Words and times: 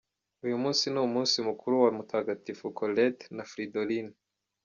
Uyu 0.45 0.57
munsi 0.63 0.83
ni 0.89 0.99
umunsi 1.07 1.35
mukuru 1.47 1.73
wa 1.83 1.91
Mutagatifu 1.97 2.65
Colette, 2.77 3.23
na 3.35 3.43
Fridolin. 3.51 4.07